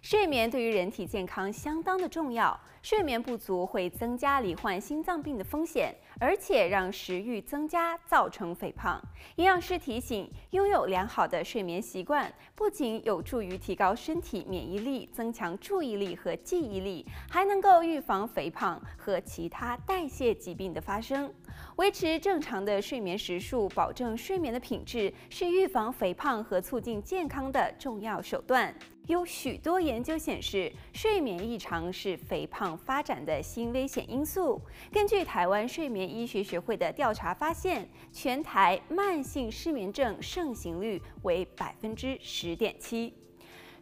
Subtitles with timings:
[0.00, 9.00] 睡眠对于人体健康相当的重要，睡眠不足会增加罹患心脏病的风险，而且让食欲增加，造成肥胖。
[9.36, 21.32] 营养师提醒，拥有良好的睡眠习惯，不仅有助于提高身体免疫力、增强注意力和记忆力，还能够预防肥胖和其他代谢疾病的发生。
[21.76, 28.74] 维持正常的睡眠时数，保证睡眠的品质，是预防肥胖和促进健康的重要手段。
[29.08, 34.60] 有许多研究显示，睡眠异常是肥胖发展的新危险因素。
[34.92, 43.12] 根据台湾睡眠医学学会的调查发现，全台慢性失眠症盛行率为百分之十点七。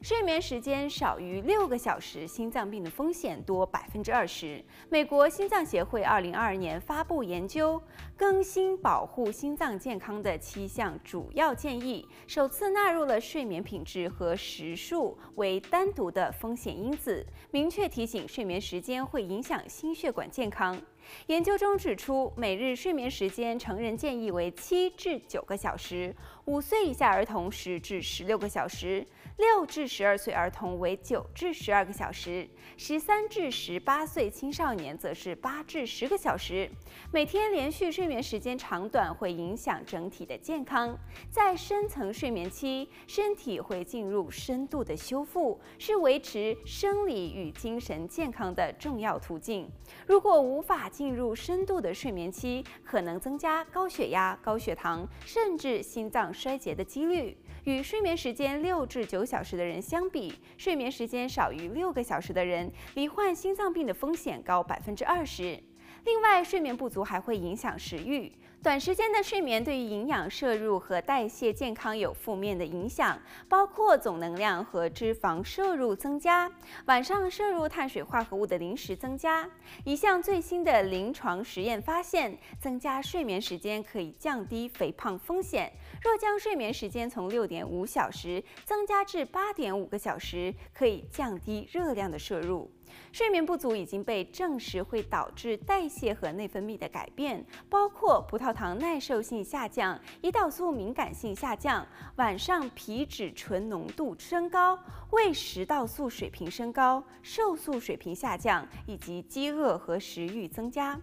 [0.02, 4.64] 睡眠时间少于六个小时，心脏病的风险多百分之二十。
[4.88, 7.80] 美国心脏协会二零二二年发布研究，
[8.16, 20.80] 更新保护心脏健康的七项主要建议，首次纳入了睡眠品质和时数为单独的风险因子，明确提醒睡眠时间会影响心血管健康。
[21.26, 29.04] 研究中指出，每日睡眠时间成人建议为七至九个小时，五岁以下儿童十至十六个小时，
[29.38, 36.70] 六至十二岁儿童为九至十二个小时，十三至十八岁青少年则是八至十个小时。
[37.12, 40.96] 每天连续睡眠时间长短会影响整体的健康。
[41.28, 49.68] 在深层睡眠期，身体会进入深度的修复，是维持生理与精神健康的重要途径。
[50.06, 57.36] 如果无法进入深度的睡眠期，可能增加高血压、高血糖，甚至心脏衰竭的几率。
[57.64, 65.58] 与睡眠时间六至九小时的人相比，睡眠时间少于六个小时的人，罹患心脏病的风险高百分之二十。
[66.04, 68.32] 另外，睡眠不足还会影响食欲。
[68.62, 76.50] 短时间的睡眠对于营养摄入和代谢健康有负面的影响，包括总能量和脂肪摄入增加，
[76.84, 79.48] 晚上摄入碳水化合物的零食增加。
[79.86, 85.72] 一项最新的临床实验发现，增加睡眠时间可以降低肥胖风险。
[86.02, 92.70] 若将睡眠时间从六点五小时增加至八点五个小时，可以降低热量的摄入。
[93.12, 104.78] 睡眠不足已经被证实会导致代谢和内分泌的改变，包括葡萄糖耐受性下降、胰岛素敏感性下降、晚上皮质醇浓度升高、
[105.10, 110.98] 胃食道素水平升高、瘦素水平下降，以及饥饿和食欲增加。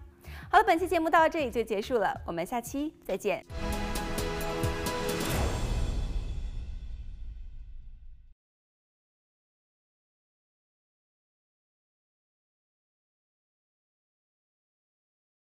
[0.52, 3.46] 好了，本期节目到这里就结束了，我们下期再见。